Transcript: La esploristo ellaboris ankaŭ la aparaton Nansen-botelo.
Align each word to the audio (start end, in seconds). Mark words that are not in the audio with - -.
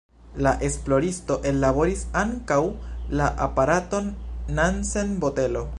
La 0.45 0.51
esploristo 0.67 1.35
ellaboris 1.49 2.01
ankaŭ 2.23 2.59
la 3.21 3.29
aparaton 3.49 4.13
Nansen-botelo. 4.61 5.67